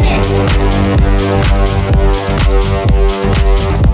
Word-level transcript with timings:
isn't 0.00 0.06
it? 3.88 3.93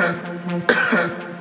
Thank 0.00 1.22
you. 1.22 1.37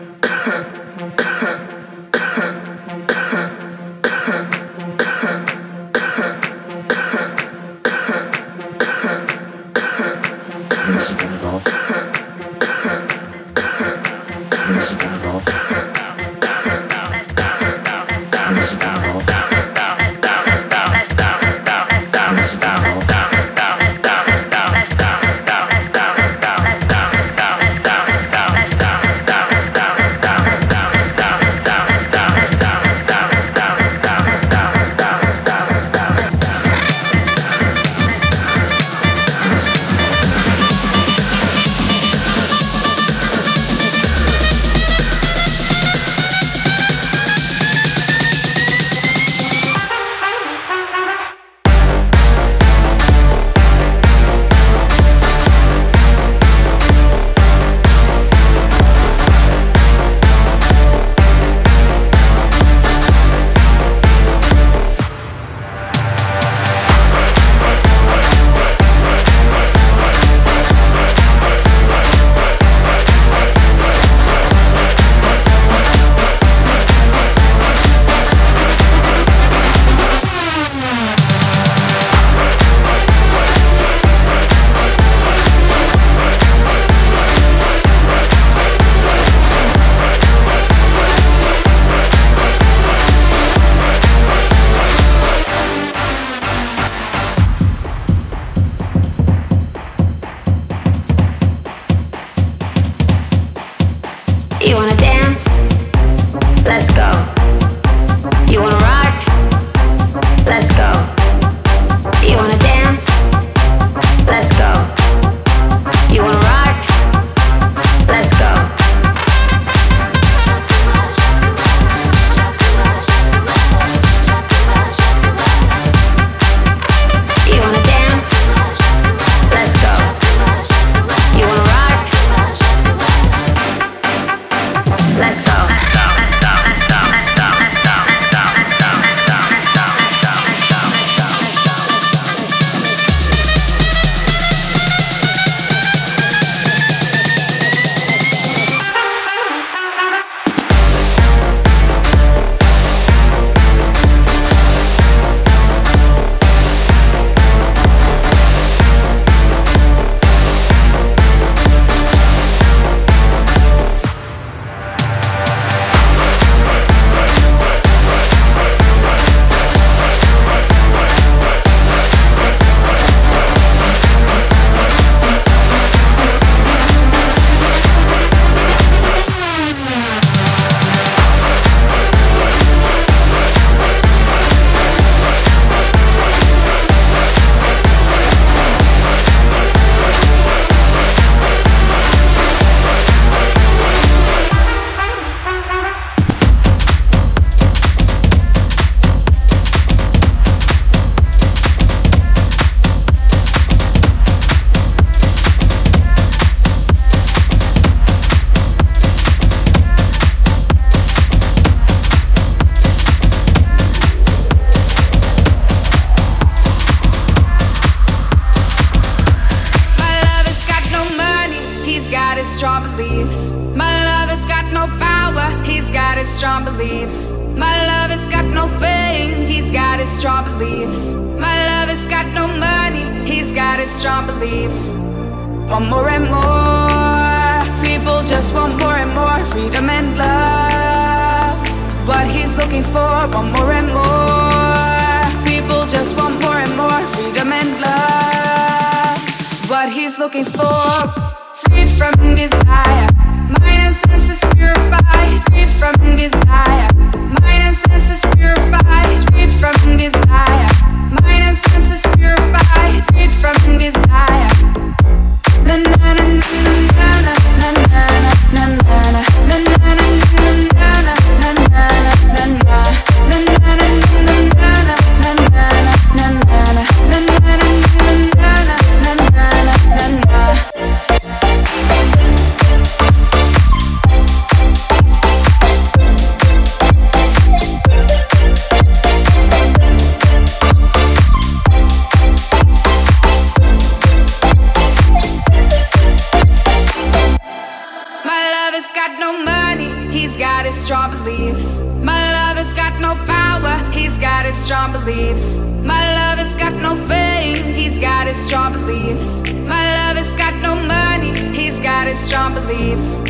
Got 308.27 308.35
his 308.35 308.45
strong 308.45 308.73
beliefs. 308.73 309.41
My 309.67 309.83
love 309.95 310.17
has 310.17 310.35
got 310.35 310.53
no 310.61 310.75
money, 310.75 311.31
he's 311.55 311.79
got 311.79 312.07
his 312.07 312.19
strong 312.19 312.53
beliefs. 312.53 313.23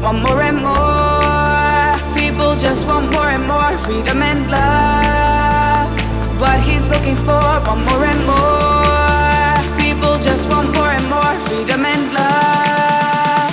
Want 0.00 0.22
more 0.22 0.40
and 0.40 0.56
more, 0.56 2.16
people 2.16 2.56
just 2.56 2.86
want 2.86 3.12
more 3.12 3.28
and 3.28 3.46
more 3.46 3.72
freedom 3.76 4.22
and 4.22 4.50
love. 4.50 5.92
What 6.40 6.58
he's 6.62 6.88
looking 6.88 7.16
for, 7.16 7.44
want 7.66 7.84
more 7.84 8.04
and 8.12 8.22
more. 8.24 9.56
People 9.76 10.16
just 10.18 10.48
want 10.48 10.72
more 10.76 10.92
and 10.96 11.06
more 11.10 11.34
freedom 11.46 11.84
and 11.84 12.04
love. 12.14 13.52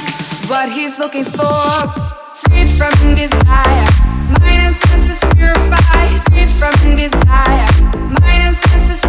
What 0.50 0.72
he's 0.72 0.98
looking 0.98 1.26
for 1.26 2.10
freed 2.40 2.70
from 2.72 2.94
desire. 3.16 3.90
Mind 4.40 4.62
and 4.68 4.76
senses 4.76 5.20
purified, 5.36 6.22
freed 6.30 6.50
from 6.50 6.96
desire. 6.96 7.68
Mind 8.22 8.44
and 8.48 8.56
senses 8.56 9.09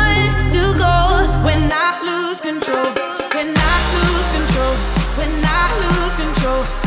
control. 6.21 6.80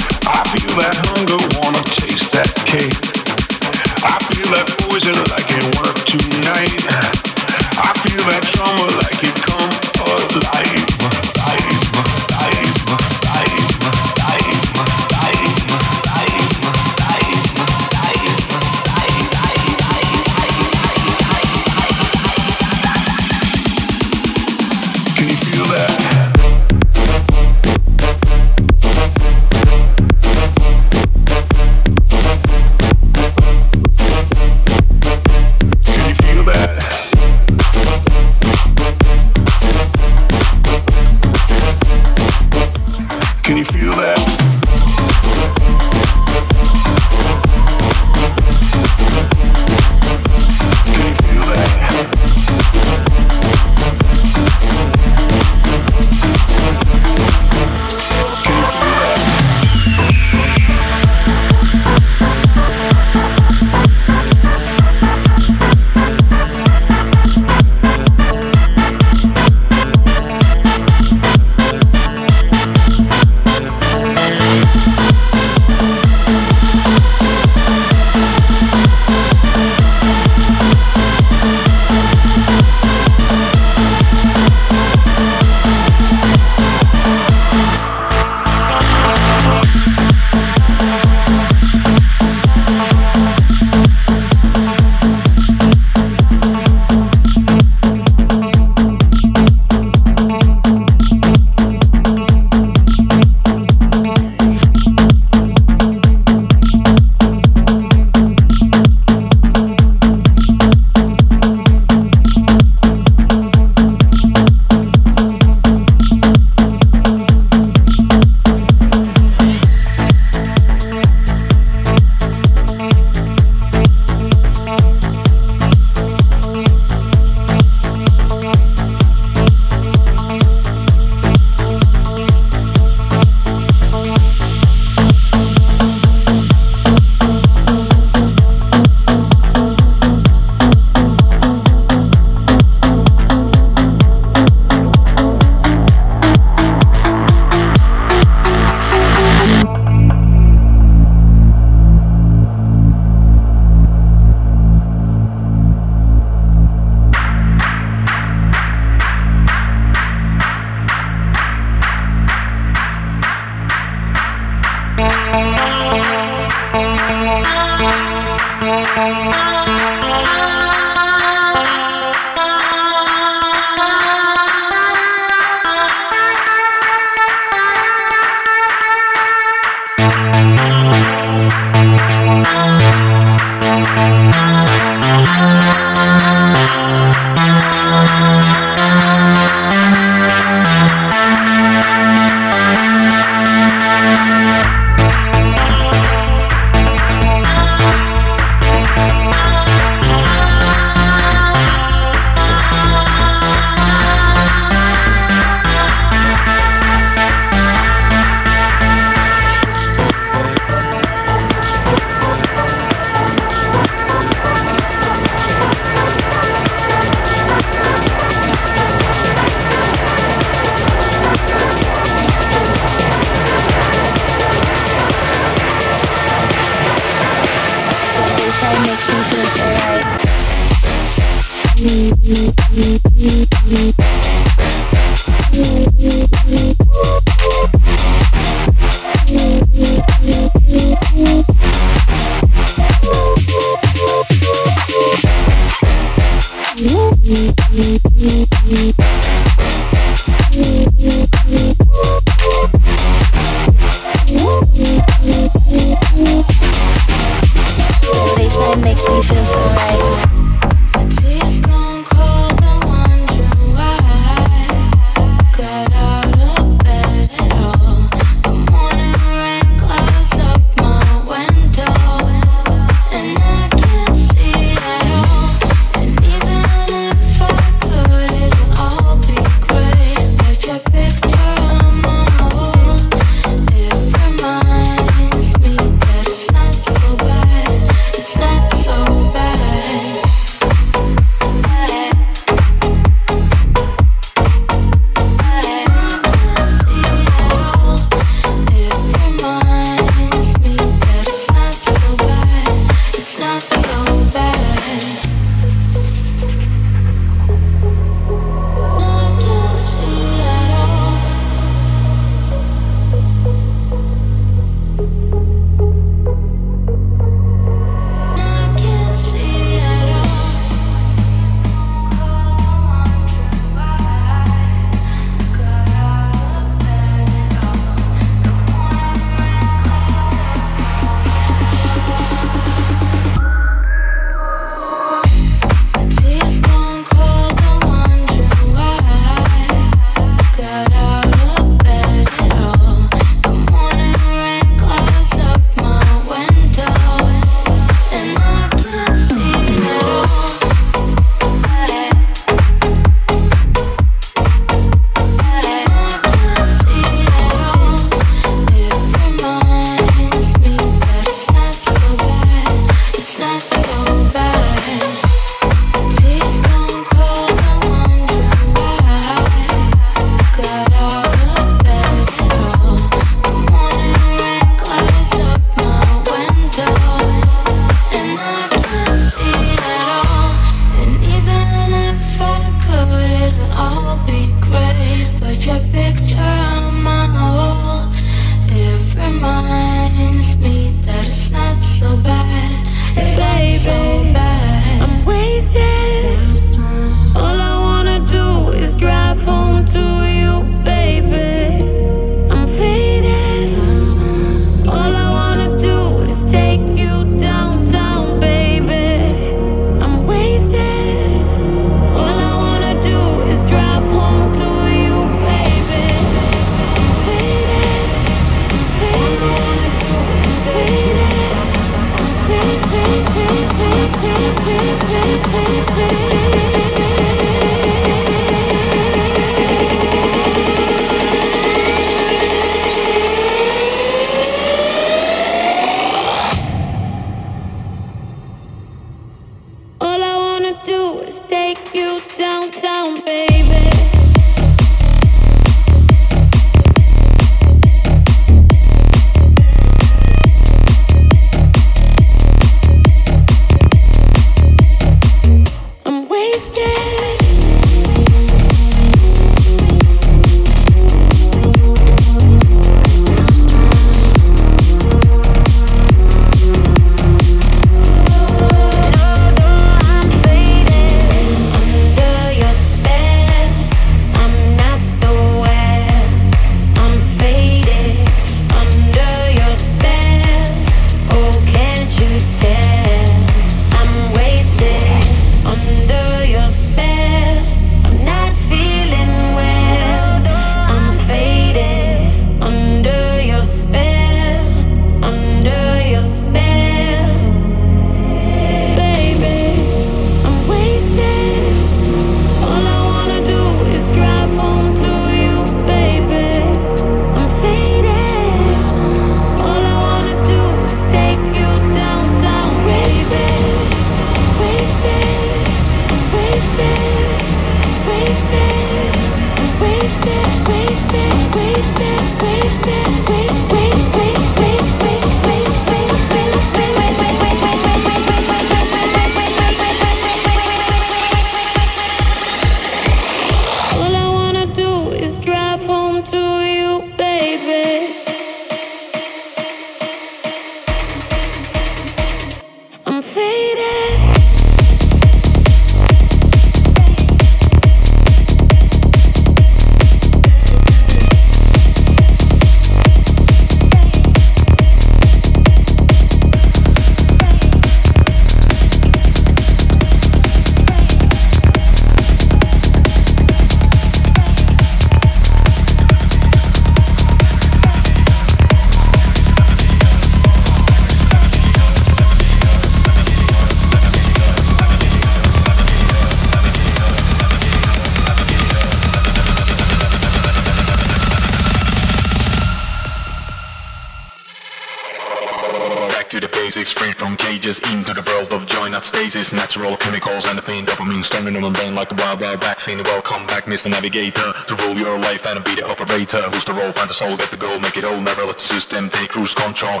Standing 591.40 591.64
on 591.64 591.72
the 591.72 591.78
brain 591.78 591.94
like 591.94 592.12
a 592.12 592.14
wild, 592.16 592.40
wild 592.40 592.60
vaccine. 592.60 592.98
Welcome 593.04 593.46
back, 593.46 593.64
Mr. 593.64 593.88
Navigator, 593.88 594.52
to 594.68 594.74
rule 594.84 594.96
your 594.96 595.18
life 595.18 595.46
and 595.46 595.64
be 595.64 595.74
the 595.74 595.88
operator. 595.88 596.42
Who's 596.52 596.66
the 596.66 596.74
role? 596.74 596.92
Find 596.92 597.08
the 597.08 597.14
soul, 597.14 597.34
get 597.36 597.50
the 597.50 597.56
goal, 597.56 597.80
make 597.80 597.96
it 597.96 598.04
all. 598.04 598.20
Never 598.20 598.44
let 598.44 598.56
the 598.56 598.68
system 598.76 599.08
take 599.08 599.30
cruise 599.30 599.54
control. 599.54 600.00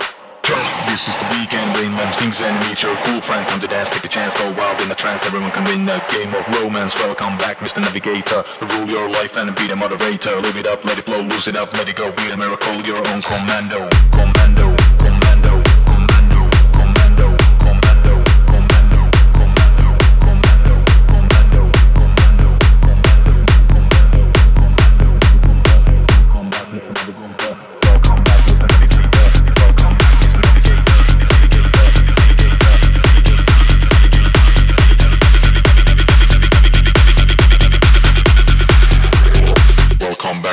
This 0.90 1.08
is 1.08 1.16
the 1.16 1.24
weekend, 1.32 1.72
brain 1.72 1.92
them 1.96 2.12
things 2.20 2.42
and 2.42 2.52
meet 2.68 2.82
your 2.82 2.94
cool 3.08 3.20
friend. 3.20 3.46
Come 3.48 3.60
to 3.60 3.68
dance, 3.68 3.88
take 3.88 4.04
a 4.04 4.08
chance, 4.08 4.34
go 4.34 4.52
wild 4.52 4.82
in 4.82 4.88
the 4.88 4.94
trance. 4.94 5.24
Everyone 5.24 5.50
can 5.50 5.64
win 5.64 5.88
a 5.88 6.02
game 6.12 6.34
of 6.34 6.44
romance. 6.60 6.94
Welcome 6.96 7.38
back, 7.38 7.58
Mr. 7.58 7.80
Navigator. 7.80 8.42
To 8.60 8.64
rule 8.76 8.88
your 8.88 9.08
life 9.08 9.36
and 9.38 9.54
be 9.56 9.66
the 9.66 9.76
moderator. 9.76 10.36
Live 10.44 10.56
it 10.58 10.66
up, 10.66 10.84
let 10.84 10.98
it 10.98 11.04
flow, 11.04 11.22
lose 11.22 11.48
it 11.48 11.56
up, 11.56 11.72
let 11.72 11.88
it 11.88 11.96
go. 11.96 12.12
Be 12.12 12.28
a 12.30 12.36
miracle, 12.36 12.76
your 12.84 13.00
own. 13.08 13.22
Commando, 13.22 13.88
commando. 14.10 14.69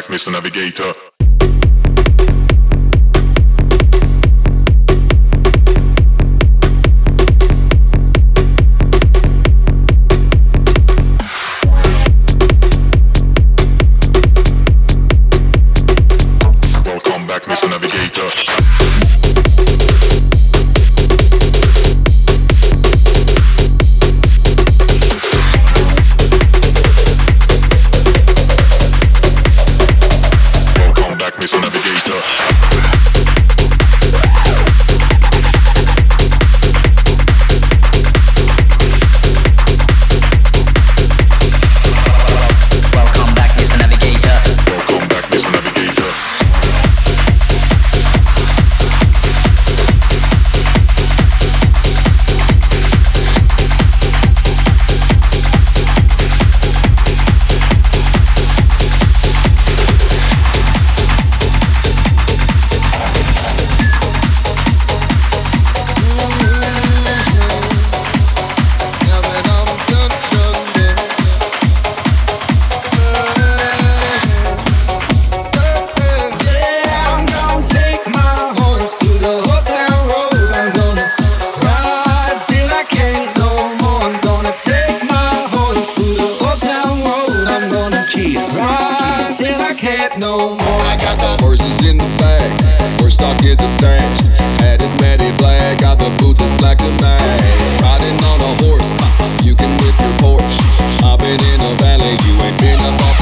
Mr. 0.05 0.31
Navigator. 0.31 1.16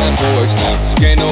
Up 0.05 0.21
off 0.21 0.53
that 0.53 1.24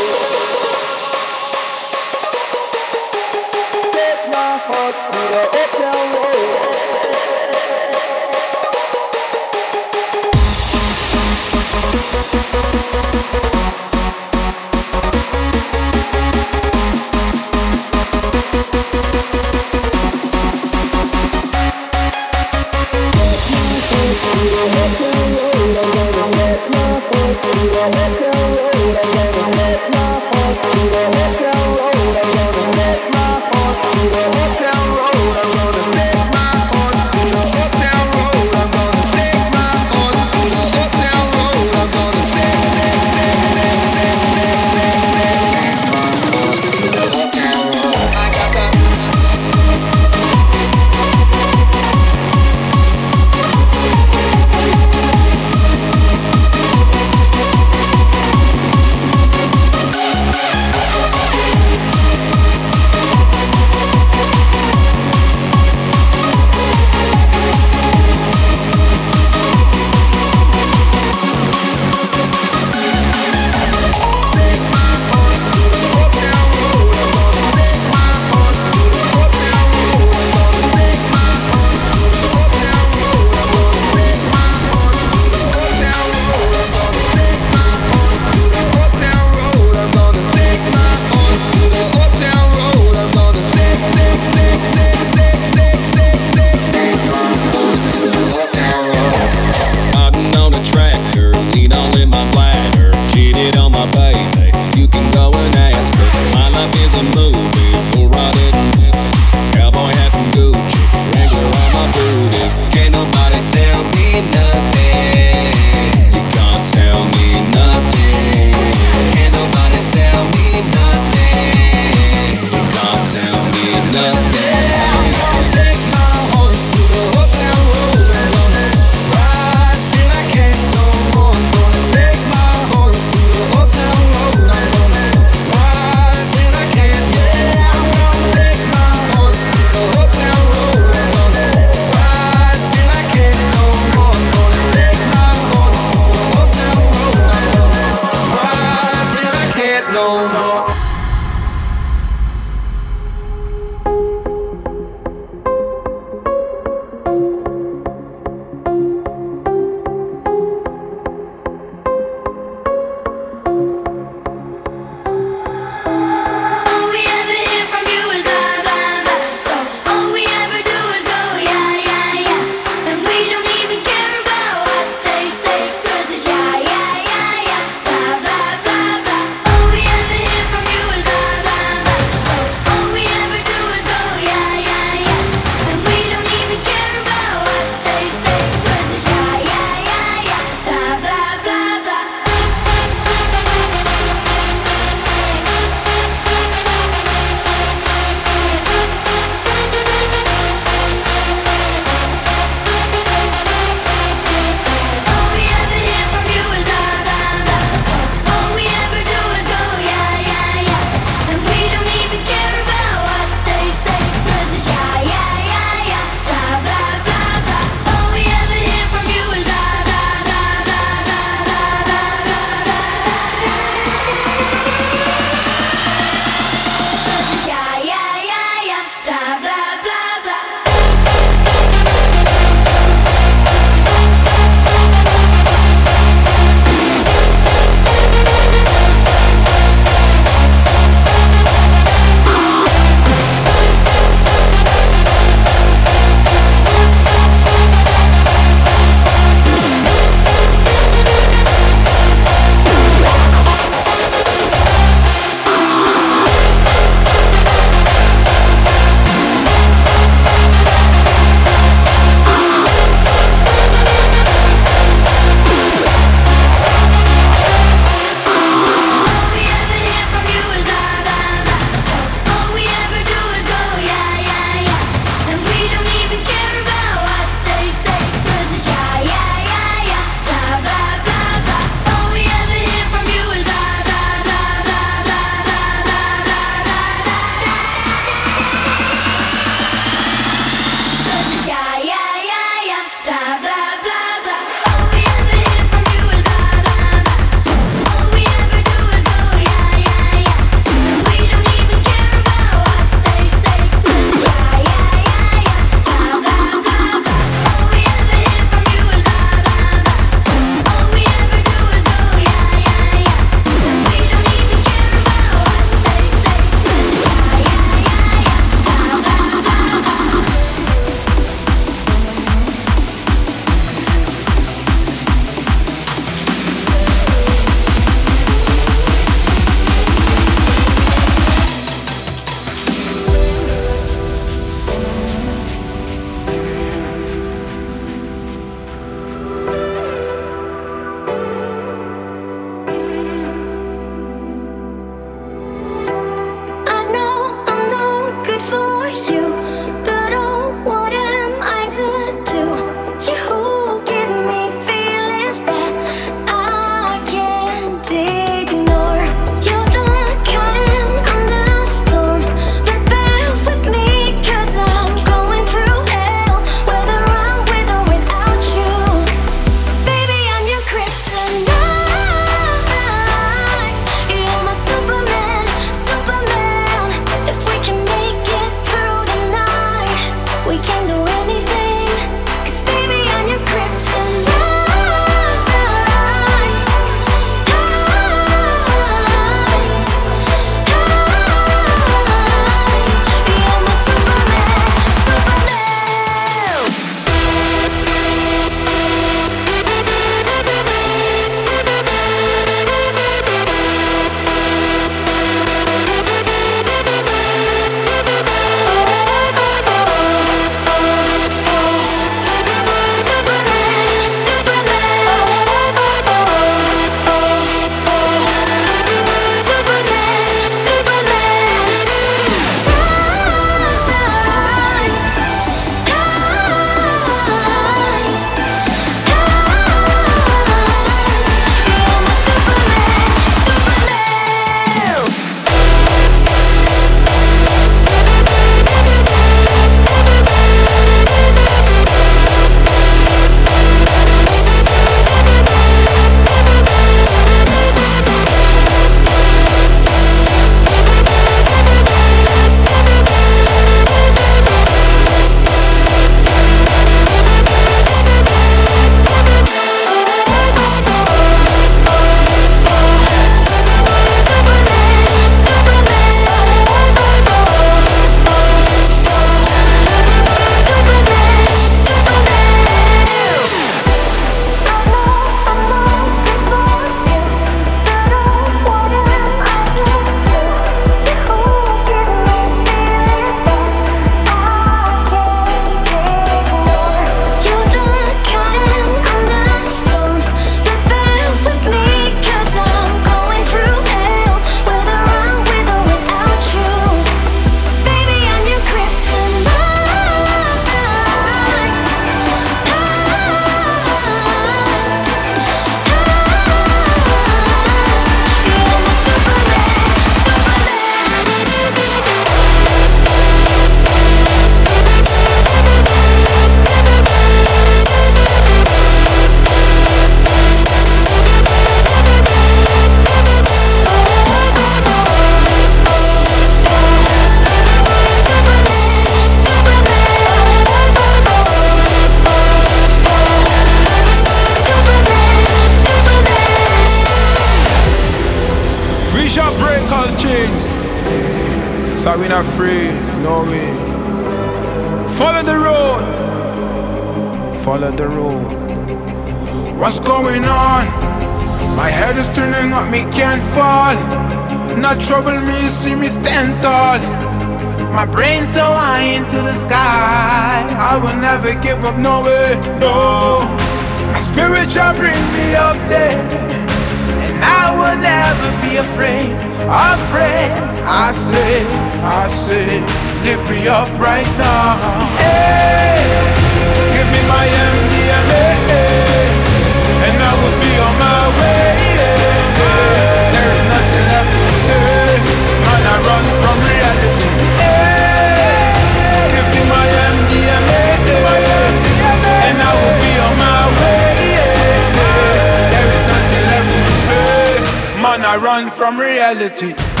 reality. 599.21 600.00